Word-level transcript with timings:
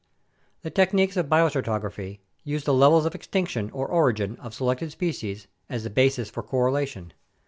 The 0.63 0.71
techniques 0.71 1.15
of 1.15 1.27
biostratigraphy 1.27 2.21
use 2.43 2.63
the 2.63 2.73
levels 2.73 3.05
of 3.05 3.13
extinction 3.13 3.69
or 3.69 3.87
origin 3.87 4.35
of 4.37 4.51
selected 4.55 4.91
species 4.91 5.45
as 5.69 5.83
the 5.83 5.91
basis 5.91 6.27
for 6.27 6.41
correlation. 6.41 7.13